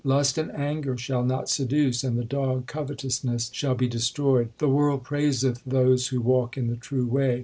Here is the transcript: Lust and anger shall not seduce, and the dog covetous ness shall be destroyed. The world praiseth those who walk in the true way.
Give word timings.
Lust 0.03 0.39
and 0.39 0.51
anger 0.53 0.97
shall 0.97 1.23
not 1.23 1.47
seduce, 1.47 2.03
and 2.03 2.17
the 2.17 2.23
dog 2.23 2.65
covetous 2.65 3.23
ness 3.23 3.51
shall 3.53 3.75
be 3.75 3.87
destroyed. 3.87 4.49
The 4.57 4.67
world 4.67 5.03
praiseth 5.03 5.61
those 5.63 6.07
who 6.07 6.19
walk 6.21 6.57
in 6.57 6.65
the 6.69 6.75
true 6.75 7.05
way. 7.05 7.39